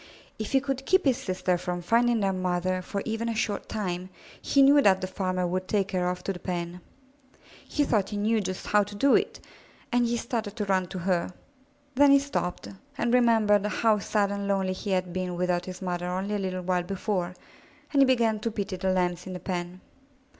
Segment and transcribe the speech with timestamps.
[0.39, 4.09] If he could keep his sister from finding their mother for even a short time,
[4.41, 6.81] he knew that the farmer would take her off to the pen.
[7.69, 9.39] He thought he knew just how to do it,
[9.91, 11.31] and he started to run to her.
[11.93, 12.67] Then he stopped
[12.97, 16.63] and remembered how sad and lonely he had been without his mother only a little
[16.63, 17.35] while before,
[17.93, 19.81] and he began to pity the Lambs in the pen.